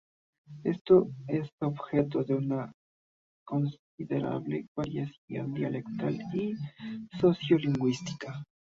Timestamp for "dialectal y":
5.53-6.55